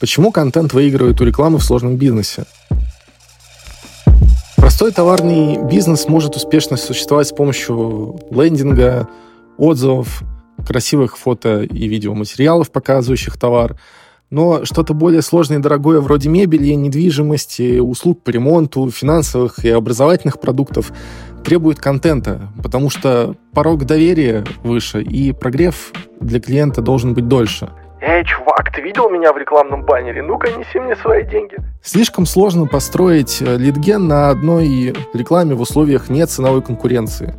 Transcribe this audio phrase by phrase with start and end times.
[0.00, 2.44] Почему контент выигрывает у рекламы в сложном бизнесе?
[4.56, 9.08] Простой товарный бизнес может успешно существовать с помощью лендинга,
[9.58, 10.22] отзывов,
[10.66, 13.78] красивых фото и видеоматериалов, показывающих товар.
[14.30, 20.40] Но что-то более сложное и дорогое, вроде мебели, недвижимости, услуг по ремонту, финансовых и образовательных
[20.40, 20.92] продуктов,
[21.44, 27.68] требует контента, потому что порог доверия выше, и прогрев для клиента должен быть дольше.
[28.02, 30.22] Эй, чувак, ты видел меня в рекламном баннере?
[30.22, 31.56] Ну-ка, неси мне свои деньги.
[31.82, 37.34] Слишком сложно построить э, лидген на одной рекламе в условиях нет ценовой конкуренции.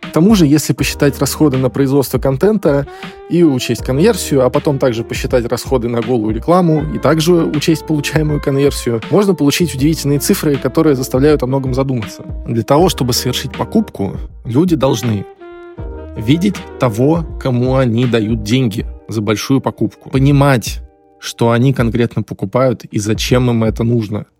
[0.00, 2.86] К тому же, если посчитать расходы на производство контента
[3.28, 8.40] и учесть конверсию, а потом также посчитать расходы на голую рекламу и также учесть получаемую
[8.40, 12.22] конверсию, можно получить удивительные цифры, которые заставляют о многом задуматься.
[12.46, 15.26] Для того, чтобы совершить покупку, люди должны
[16.16, 20.80] видеть того, кому они дают деньги за большую покупку, понимать,
[21.18, 24.26] что они конкретно покупают и зачем им это нужно–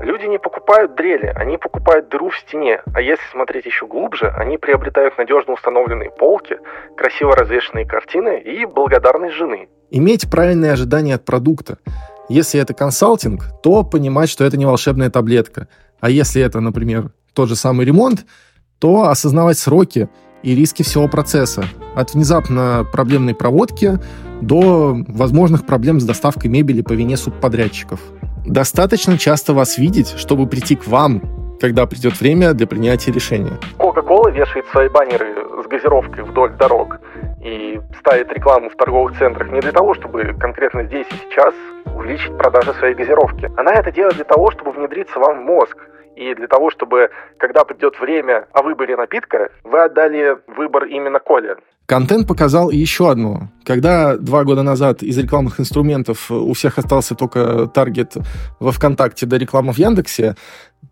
[0.00, 2.82] Люди не покупают дрели, они покупают дыру в стене.
[2.92, 6.58] А если смотреть еще глубже, они приобретают надежно установленные полки,
[6.96, 9.68] красиво развешенные картины и благодарность жены.
[9.90, 11.78] Иметь правильные ожидания от продукта.
[12.28, 15.68] Если это консалтинг, то понимать, что это не волшебная таблетка.
[16.00, 18.26] А если это, например, тот же самый ремонт,
[18.78, 20.08] то осознавать сроки
[20.46, 21.64] и риски всего процесса.
[21.96, 23.98] От внезапно проблемной проводки
[24.40, 27.98] до возможных проблем с доставкой мебели по вине субподрядчиков.
[28.46, 31.20] Достаточно часто вас видеть, чтобы прийти к вам,
[31.60, 33.58] когда придет время для принятия решения.
[33.76, 37.00] Кока-кола вешает свои баннеры с газировкой вдоль дорог
[37.42, 41.54] и ставит рекламу в торговых центрах не для того, чтобы конкретно здесь и сейчас
[41.92, 43.50] увеличить продажи своей газировки.
[43.56, 45.76] Она это делает для того, чтобы внедриться вам в мозг,
[46.16, 51.56] и для того, чтобы, когда придет время о выборе напитка, вы отдали выбор именно Коле.
[51.86, 53.48] Контент показал еще одно.
[53.64, 58.14] Когда два года назад из рекламных инструментов у всех остался только таргет
[58.58, 60.34] во ВКонтакте до рекламы в Яндексе,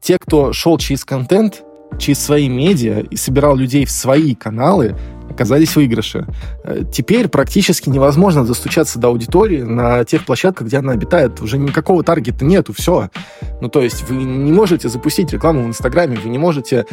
[0.01, 1.65] те, кто шел через контент,
[1.99, 4.95] через свои медиа и собирал людей в свои каналы,
[5.31, 6.27] оказались в выигрыше.
[6.63, 11.41] Э, теперь практически невозможно достучаться до аудитории на тех площадках, где она обитает.
[11.41, 13.11] Уже никакого таргета нету, все.
[13.61, 16.87] Ну, то есть вы не можете запустить рекламу в Инстаграме, вы не можете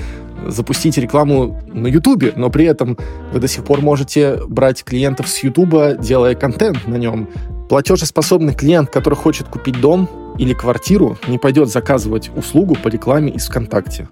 [0.47, 2.97] запустить рекламу на Ютубе, но при этом
[3.31, 7.29] вы до сих пор можете брать клиентов с Ютуба, делая контент на нем.
[7.69, 13.47] Платежеспособный клиент, который хочет купить дом или квартиру, не пойдет заказывать услугу по рекламе из
[13.47, 14.09] ВКонтакте.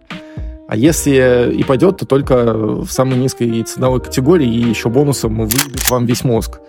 [0.70, 5.90] А если и пойдет, то только в самой низкой ценовой категории и еще бонусом выйдет
[5.90, 6.60] вам весь мозг.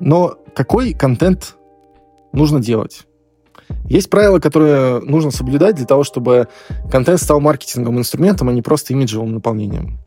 [0.00, 1.56] Но какой контент
[2.34, 3.06] нужно делать?
[3.88, 6.48] Есть правила, которые нужно соблюдать для того, чтобы
[6.90, 9.98] контент стал маркетинговым инструментом, а не просто имиджевым наполнением.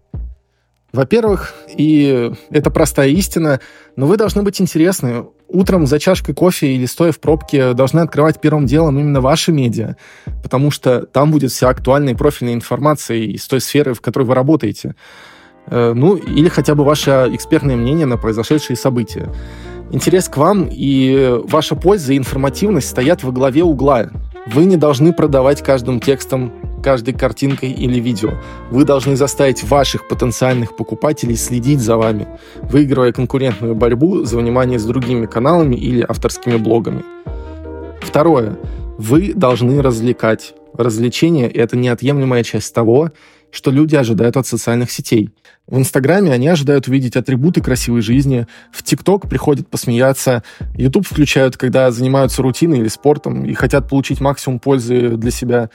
[0.91, 3.59] Во-первых, и это простая истина,
[3.95, 5.25] но вы должны быть интересны.
[5.47, 9.95] Утром за чашкой кофе или стоя в пробке должны открывать первым делом именно ваши медиа,
[10.44, 14.33] потому что там будет вся актуальная и профильная информация из той сферы, в которой вы
[14.33, 14.95] работаете.
[15.67, 19.29] Э, ну, или хотя бы ваше экспертное мнение на произошедшие события.
[19.91, 24.09] Интерес к вам и ваша польза и информативность стоят во главе угла.
[24.47, 28.31] Вы не должны продавать каждым текстом, каждой картинкой или видео.
[28.72, 32.28] Вы должны заставить ваших потенциальных покупателей следить за вами,
[32.62, 37.03] выигрывая конкурентную борьбу за внимание с другими каналами или авторскими блогами.
[38.01, 38.57] Второе.
[38.97, 40.53] Вы должны развлекать.
[40.73, 43.11] Развлечение– это неотъемлемая часть того,
[43.51, 45.29] что люди ожидают от социальных сетей.
[45.67, 50.44] В Инстаграме они ожидают увидеть атрибуты красивой жизни, в ТикТок приходят посмеяться,
[50.75, 55.69] Ютуб включают, когда занимаются рутиной или спортом и хотят получить максимум пользы для себя.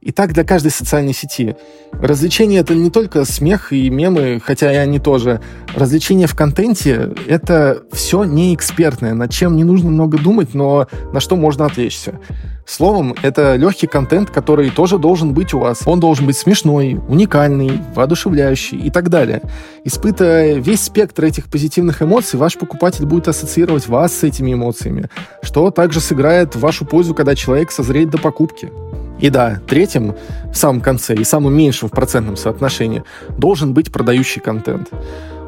[0.00, 1.56] И так для каждой социальной сети.
[1.92, 5.40] Развлечение— это не только смех и мемы, хотя и они тоже.
[5.74, 11.18] Развлечение в контенте— это все не экспертное, над чем не нужно много думать, но на
[11.18, 12.20] что можно отвлечься.
[12.64, 15.82] Словом, это легкий контент, который тоже должен быть у вас.
[15.84, 19.42] Он должен быть смешной, уникальный, воодушевляющий и так далее.
[19.84, 25.08] Испытывая весь спектр этих позитивных эмоций, ваш покупатель будет ассоциировать вас с этими эмоциями,
[25.42, 28.70] что также сыграет в вашу пользу, когда человек созреет до покупки.
[29.18, 30.14] И да, третьим,
[30.52, 33.02] в самом конце и самым меньшим в процентном соотношении,
[33.36, 34.90] должен быть продающий контент.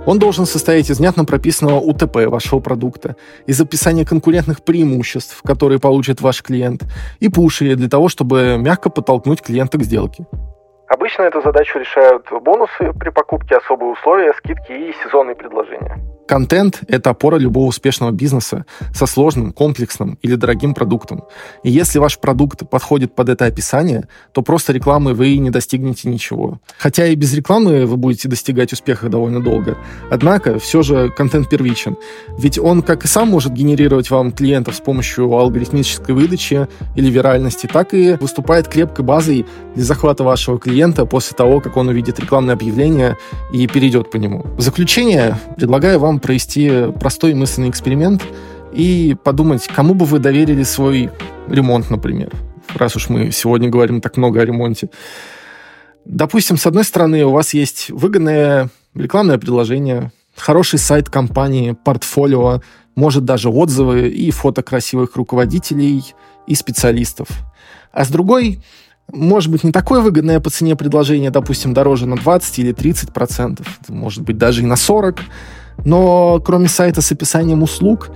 [0.07, 6.21] Он должен состоять из внятно прописанного УТП вашего продукта, из описания конкурентных преимуществ, которые получит
[6.21, 6.85] ваш клиент,
[7.21, 10.27] и пуши для того, чтобы мягко подтолкнуть клиента к сделке.
[10.89, 15.99] Обычно эту задачу решают бонусы при покупке, особые условия, скидки и сезонные предложения.
[16.31, 21.25] Контент— это опора любого успешного бизнеса со сложным, комплексным или дорогим продуктом.
[21.65, 26.61] И если ваш продукт подходит под это описание, то просто рекламы вы не достигнете ничего.
[26.79, 29.77] Хотя и без рекламы вы будете достигать успеха довольно долго.
[30.09, 31.97] Однако все же контент первичен.
[32.39, 37.67] Ведь он как и сам может генерировать вам клиентов с помощью алгоритмической выдачи или виральности,
[37.67, 42.55] так и выступает крепкой базой для захвата вашего клиента после того, как он увидит рекламное
[42.55, 43.17] объявление
[43.53, 44.47] и перейдет по нему.
[44.57, 48.23] В заключение предлагаю вам провести простой мысленный эксперимент
[48.73, 51.11] и подумать, кому бы вы доверили свой
[51.49, 52.31] ремонт, например,
[52.75, 54.91] раз уж мы сегодня говорим так много о ремонте.
[56.05, 62.63] Допустим, с одной стороны, у вас есть выгодное рекламное предложение, хороший сайт компании, портфолио,
[62.95, 66.03] может даже отзывы и фото красивых руководителей
[66.47, 67.29] и специалистов.
[67.93, 68.63] А с другой,
[69.13, 73.67] может быть не такое выгодное по цене предложение, допустим, дороже на 20 или 30 процентов,
[73.89, 75.21] может быть даже и на 40,
[75.85, 78.11] но кроме сайта с описанием услуг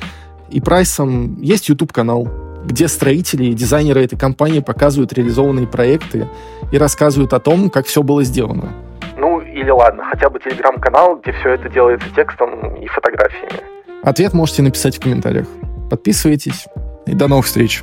[0.50, 2.28] и прайсом есть YouTube-канал,
[2.64, 6.28] где строители и дизайнеры этой компании показывают реализованные проекты
[6.72, 8.72] и рассказывают о том, как все было сделано.
[9.16, 13.61] Ну, или ладно, хотя бы телеграм-канал, где все это делается текстом и фотографиями.
[14.02, 15.46] Ответ можете написать в комментариях.
[15.90, 16.67] Подписывайтесь
[17.06, 17.82] и до новых встреч.